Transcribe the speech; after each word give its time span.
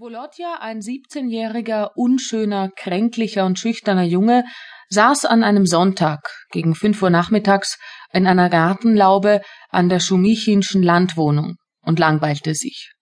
Volodja, 0.00 0.58
ein 0.60 0.80
siebzehnjähriger, 0.80 1.90
unschöner, 1.96 2.70
kränklicher 2.76 3.44
und 3.44 3.58
schüchterner 3.58 4.04
Junge, 4.04 4.44
saß 4.90 5.24
an 5.24 5.42
einem 5.42 5.66
Sonntag 5.66 6.20
gegen 6.52 6.76
fünf 6.76 7.02
Uhr 7.02 7.10
nachmittags 7.10 7.78
in 8.12 8.28
einer 8.28 8.48
Gartenlaube 8.48 9.40
an 9.70 9.88
der 9.88 9.98
Schumichinschen 9.98 10.84
Landwohnung 10.84 11.56
und 11.80 11.98
langweilte 11.98 12.54
sich. 12.54 12.92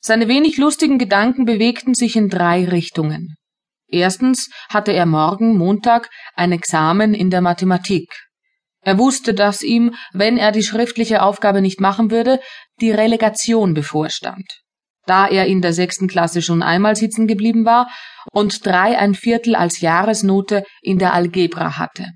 Seine 0.00 0.26
wenig 0.26 0.56
lustigen 0.56 0.98
Gedanken 0.98 1.44
bewegten 1.44 1.94
sich 1.94 2.16
in 2.16 2.28
drei 2.28 2.64
Richtungen. 2.64 3.36
Erstens 3.86 4.50
hatte 4.68 4.90
er 4.90 5.06
morgen 5.06 5.56
Montag 5.56 6.10
ein 6.34 6.50
Examen 6.50 7.14
in 7.14 7.30
der 7.30 7.40
Mathematik. 7.40 8.12
Er 8.80 8.98
wusste, 8.98 9.32
dass 9.32 9.62
ihm, 9.62 9.94
wenn 10.12 10.38
er 10.38 10.50
die 10.50 10.64
schriftliche 10.64 11.22
Aufgabe 11.22 11.62
nicht 11.62 11.80
machen 11.80 12.10
würde, 12.10 12.40
die 12.80 12.90
Relegation 12.90 13.74
bevorstand 13.74 14.44
da 15.08 15.26
er 15.26 15.46
in 15.46 15.60
der 15.60 15.72
sechsten 15.72 16.08
Klasse 16.08 16.42
schon 16.42 16.62
einmal 16.62 16.96
sitzen 16.96 17.26
geblieben 17.26 17.64
war 17.64 17.88
und 18.32 18.64
drei 18.64 18.98
ein 18.98 19.14
Viertel 19.14 19.54
als 19.54 19.80
Jahresnote 19.80 20.64
in 20.82 20.98
der 20.98 21.14
Algebra 21.14 21.78
hatte. 21.78 22.06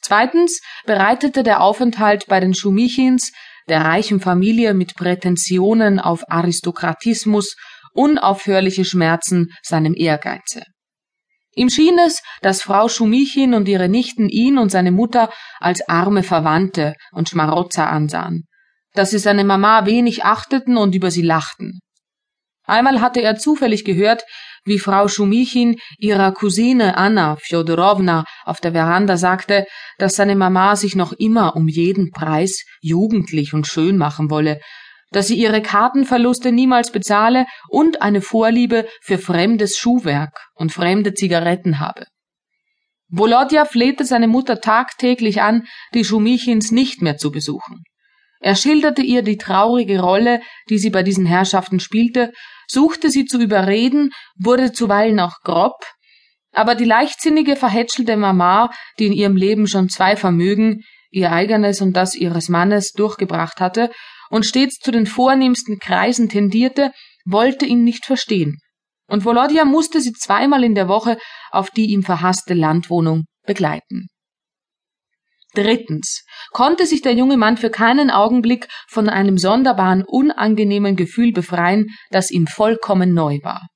Zweitens 0.00 0.60
bereitete 0.84 1.42
der 1.42 1.62
Aufenthalt 1.62 2.26
bei 2.28 2.38
den 2.38 2.54
Schumichins, 2.54 3.32
der 3.68 3.82
reichen 3.84 4.20
Familie 4.20 4.74
mit 4.74 4.94
Prätensionen 4.96 5.98
auf 5.98 6.22
Aristokratismus, 6.30 7.56
unaufhörliche 7.94 8.84
Schmerzen 8.84 9.48
seinem 9.62 9.94
Ehrgeize. 9.94 10.62
Ihm 11.56 11.70
schien 11.70 11.98
es, 11.98 12.20
dass 12.42 12.62
Frau 12.62 12.88
Schumichin 12.88 13.54
und 13.54 13.68
ihre 13.68 13.88
Nichten 13.88 14.28
ihn 14.28 14.58
und 14.58 14.70
seine 14.70 14.90
Mutter 14.90 15.32
als 15.60 15.88
arme 15.88 16.22
Verwandte 16.22 16.94
und 17.12 17.28
Schmarotzer 17.28 17.88
ansahen, 17.88 18.44
dass 18.92 19.10
sie 19.10 19.18
seine 19.18 19.44
Mama 19.44 19.86
wenig 19.86 20.24
achteten 20.24 20.76
und 20.76 20.94
über 20.94 21.10
sie 21.10 21.22
lachten. 21.22 21.80
Einmal 22.66 23.00
hatte 23.00 23.20
er 23.20 23.36
zufällig 23.36 23.84
gehört, 23.84 24.24
wie 24.64 24.78
Frau 24.78 25.08
Schumichin 25.08 25.76
ihrer 25.98 26.32
Cousine 26.32 26.96
Anna 26.96 27.36
Fjodorowna 27.36 28.24
auf 28.44 28.60
der 28.60 28.72
Veranda 28.72 29.16
sagte, 29.18 29.66
dass 29.98 30.16
seine 30.16 30.34
Mama 30.34 30.74
sich 30.74 30.96
noch 30.96 31.12
immer 31.12 31.56
um 31.56 31.68
jeden 31.68 32.10
Preis 32.10 32.64
jugendlich 32.80 33.52
und 33.52 33.66
schön 33.66 33.98
machen 33.98 34.30
wolle, 34.30 34.60
dass 35.10 35.28
sie 35.28 35.36
ihre 35.36 35.60
Kartenverluste 35.60 36.50
niemals 36.52 36.90
bezahle 36.90 37.46
und 37.68 38.00
eine 38.00 38.22
Vorliebe 38.22 38.86
für 39.02 39.18
fremdes 39.18 39.76
Schuhwerk 39.76 40.46
und 40.54 40.72
fremde 40.72 41.12
Zigaretten 41.14 41.78
habe. 41.78 42.06
Volodja 43.08 43.66
flehte 43.66 44.04
seine 44.04 44.26
Mutter 44.26 44.60
tagtäglich 44.60 45.42
an, 45.42 45.66
die 45.92 46.04
Schumichins 46.04 46.72
nicht 46.72 47.02
mehr 47.02 47.16
zu 47.16 47.30
besuchen. 47.30 47.84
Er 48.40 48.56
schilderte 48.56 49.02
ihr 49.02 49.22
die 49.22 49.36
traurige 49.36 50.00
Rolle, 50.00 50.40
die 50.68 50.78
sie 50.78 50.90
bei 50.90 51.02
diesen 51.02 51.24
Herrschaften 51.24 51.80
spielte, 51.80 52.32
suchte 52.66 53.10
sie 53.10 53.24
zu 53.24 53.40
überreden, 53.40 54.10
wurde 54.36 54.72
zuweilen 54.72 55.20
auch 55.20 55.40
grob, 55.42 55.74
aber 56.52 56.74
die 56.74 56.84
leichtsinnige, 56.84 57.56
verhätschelte 57.56 58.16
Mama, 58.16 58.70
die 58.98 59.06
in 59.06 59.12
ihrem 59.12 59.36
Leben 59.36 59.66
schon 59.66 59.88
zwei 59.88 60.16
Vermögen, 60.16 60.82
ihr 61.10 61.32
eigenes 61.32 61.80
und 61.80 61.94
das 61.94 62.14
ihres 62.14 62.48
Mannes, 62.48 62.92
durchgebracht 62.92 63.60
hatte 63.60 63.90
und 64.30 64.46
stets 64.46 64.78
zu 64.78 64.90
den 64.90 65.06
vornehmsten 65.06 65.78
Kreisen 65.78 66.28
tendierte, 66.28 66.92
wollte 67.24 67.66
ihn 67.66 67.84
nicht 67.84 68.06
verstehen. 68.06 68.58
Und 69.06 69.24
Volodya 69.24 69.64
musste 69.64 70.00
sie 70.00 70.12
zweimal 70.12 70.64
in 70.64 70.74
der 70.74 70.88
Woche 70.88 71.18
auf 71.50 71.70
die 71.70 71.86
ihm 71.86 72.02
verhasste 72.02 72.54
Landwohnung 72.54 73.24
begleiten. 73.46 74.06
Drittens 75.54 76.24
konnte 76.52 76.86
sich 76.86 77.02
der 77.02 77.14
junge 77.14 77.36
Mann 77.36 77.56
für 77.56 77.70
keinen 77.70 78.10
Augenblick 78.10 78.68
von 78.88 79.08
einem 79.08 79.38
sonderbaren, 79.38 80.04
unangenehmen 80.04 80.96
Gefühl 80.96 81.32
befreien, 81.32 81.86
das 82.10 82.30
ihm 82.30 82.46
vollkommen 82.46 83.14
neu 83.14 83.38
war. 83.42 83.66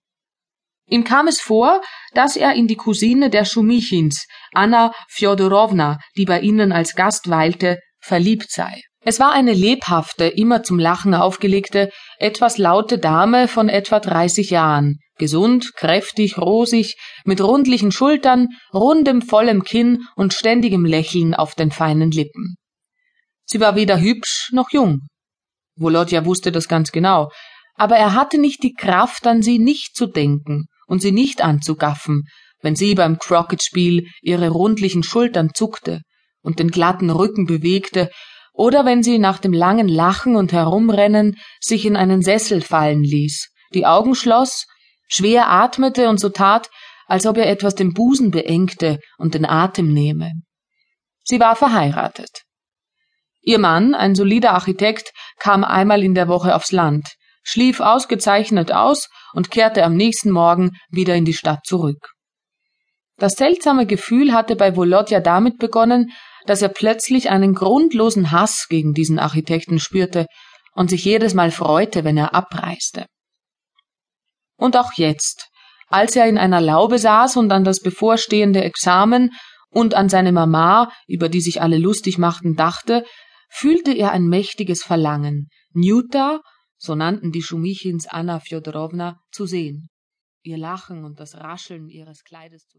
Ihm 0.91 1.05
kam 1.05 1.29
es 1.29 1.41
vor, 1.41 1.81
dass 2.15 2.37
er 2.37 2.55
in 2.55 2.67
die 2.67 2.77
Cousine 2.77 3.31
der 3.31 3.45
Schumichins, 3.45 4.27
Anna 4.53 4.93
Fjodorowna, 5.09 5.99
die 6.17 6.25
bei 6.25 6.41
ihnen 6.41 6.73
als 6.73 6.94
Gast 6.94 7.28
weilte, 7.28 7.78
verliebt 8.00 8.50
sei. 8.50 8.81
Es 9.05 9.21
war 9.21 9.33
eine 9.33 9.53
lebhafte, 9.53 10.25
immer 10.25 10.62
zum 10.62 10.78
Lachen 10.78 11.15
aufgelegte, 11.15 11.91
etwas 12.19 12.59
laute 12.59 12.99
Dame 12.99 13.49
von 13.49 13.69
etwa 13.69 14.01
dreißig 14.01 14.51
Jahren, 14.51 14.99
gesund, 15.19 15.75
kräftig, 15.75 16.39
rosig, 16.39 16.97
mit 17.25 17.41
rundlichen 17.41 17.93
Schultern, 17.93 18.49
rundem, 18.73 19.23
vollem 19.23 19.62
Kinn 19.62 20.05
und 20.17 20.34
ständigem 20.34 20.84
Lächeln 20.84 21.34
auf 21.34 21.55
den 21.55 21.71
feinen 21.71 22.11
Lippen. 22.11 22.57
Sie 23.45 23.61
war 23.61 23.77
weder 23.77 24.01
hübsch 24.01 24.51
noch 24.53 24.71
jung. 24.71 25.01
Volodja 25.77 26.25
wusste 26.25 26.53
das 26.53 26.69
ganz 26.69 26.93
genau, 26.93 27.31
aber 27.75 27.97
er 27.97 28.15
hatte 28.15 28.39
nicht 28.39 28.62
die 28.62 28.75
Kraft, 28.75 29.27
an 29.27 29.43
sie 29.43 29.59
nicht 29.59 29.97
zu 29.97 30.07
denken 30.07 30.67
und 30.87 31.01
sie 31.01 31.12
nicht 31.12 31.41
anzugaffen, 31.41 32.25
wenn 32.61 32.75
sie 32.75 32.95
beim 32.95 33.19
Crockett-Spiel 33.19 34.09
ihre 34.21 34.49
rundlichen 34.49 35.05
Schultern 35.05 35.51
zuckte 35.55 36.01
und 36.43 36.59
den 36.59 36.71
glatten 36.71 37.11
Rücken 37.11 37.47
bewegte 37.47 38.11
oder 38.59 38.85
wenn 38.85 39.05
sie 39.05 39.19
nach 39.19 39.39
dem 39.39 39.53
langen 39.53 39.87
Lachen 39.87 40.35
und 40.35 40.53
Herumrennen 40.53 41.39
sich 41.61 41.87
in 41.87 41.97
einen 41.97 42.23
Sessel 42.23 42.61
fallen 42.61 43.05
ließ, 43.05 43.51
die 43.73 43.87
Augen 43.87 44.17
schloss, 44.17 44.67
schwer 45.07 45.49
atmete 45.49 46.09
und 46.09 46.19
so 46.19 46.29
tat, 46.29 46.69
als 47.07 47.25
ob 47.25 47.37
er 47.37 47.49
etwas 47.49 47.77
den 47.77 47.95
Busen 47.95 48.33
beengte 48.33 48.99
und 49.17 49.35
den 49.35 49.47
Atem 49.47 49.93
nehme. 49.93 50.33
Sie 51.23 51.39
war 51.39 51.55
verheiratet. 51.55 52.43
Ihr 53.43 53.61
Mann, 53.61 53.95
ein 53.95 54.17
solider 54.17 54.55
Architekt, 54.55 55.13
kam 55.39 55.63
einmal 55.63 56.03
in 56.03 56.15
der 56.15 56.27
Woche 56.27 56.57
aufs 56.57 56.73
Land, 56.73 57.15
schlief 57.45 57.79
ausgezeichnet 57.79 58.73
aus 58.73 59.09
und 59.35 59.53
kehrte 59.53 59.85
am 59.85 59.95
nächsten 59.95 60.33
Morgen 60.33 60.73
wieder 60.91 61.15
in 61.15 61.25
die 61.25 61.33
Stadt 61.33 61.61
zurück. 61.65 62.11
Das 63.19 63.35
seltsame 63.35 63.87
Gefühl 63.87 64.33
hatte 64.33 64.57
bei 64.57 64.75
Volodja 64.75 65.21
damit 65.21 65.59
begonnen, 65.59 66.11
dass 66.48 66.62
er 66.62 66.70
plötzlich 66.70 67.28
einen 67.28 67.53
grundlosen 67.54 68.31
Hass 68.31 68.66
gegen 68.69 68.94
diesen 68.94 69.19
Architekten 69.19 69.78
spürte 69.78 70.26
und 70.72 70.88
sich 70.88 71.04
jedes 71.04 71.34
Mal 71.34 71.50
freute, 71.50 72.04
wenn 72.04 72.16
er 72.16 72.34
abreiste. 72.34 73.04
Und 74.56 74.76
auch 74.76 74.92
jetzt, 74.97 75.48
als 75.88 76.16
er 76.16 76.26
in 76.26 76.38
einer 76.38 76.62
Laube 76.62 76.98
saß 76.98 77.36
und 77.36 77.53
an 77.53 77.64
das 77.64 77.81
bevorstehende 77.81 78.64
Examen 78.64 79.31
und 79.69 79.92
an 79.92 80.09
seine 80.09 80.32
Mama, 80.32 80.91
über 81.06 81.28
die 81.28 81.42
sich 81.42 81.60
alle 81.60 81.76
lustig 81.76 82.16
machten, 82.16 82.56
dachte, 82.56 83.04
fühlte 83.50 83.92
er 83.92 84.12
ein 84.12 84.26
mächtiges 84.26 84.82
Verlangen, 84.82 85.48
Njuta, 85.75 86.41
so 86.78 86.94
nannten 86.94 87.30
die 87.30 87.42
Schumichins 87.42 88.06
Anna 88.06 88.41
Fjodorowna, 88.41 89.20
zu 89.32 89.44
sehen, 89.44 89.91
ihr 90.42 90.56
Lachen 90.56 91.04
und 91.04 91.20
das 91.20 91.34
Rascheln 91.34 91.88
ihres 91.88 92.25
Kleides 92.25 92.65
zu 92.65 92.66